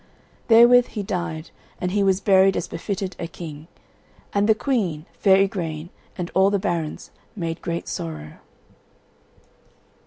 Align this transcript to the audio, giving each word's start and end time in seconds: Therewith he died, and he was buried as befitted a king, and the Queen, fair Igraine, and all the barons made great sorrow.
Therewith 0.47 0.87
he 0.87 1.03
died, 1.03 1.51
and 1.79 1.91
he 1.91 2.01
was 2.01 2.21
buried 2.21 2.57
as 2.57 2.67
befitted 2.67 3.15
a 3.19 3.27
king, 3.27 3.67
and 4.33 4.49
the 4.49 4.55
Queen, 4.55 5.05
fair 5.19 5.39
Igraine, 5.41 5.91
and 6.17 6.31
all 6.33 6.49
the 6.49 6.57
barons 6.57 7.11
made 7.35 7.61
great 7.61 7.87
sorrow. 7.87 8.39